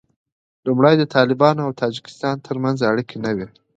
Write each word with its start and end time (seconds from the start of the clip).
لومړی 0.65 0.95
د 0.97 1.03
طالبانو 1.15 1.61
او 1.65 1.71
تاجکستان 1.81 2.35
تر 2.47 2.55
منځ 2.63 2.77
اړیکې 2.89 3.17
نه 3.25 3.31
وې 3.35 3.47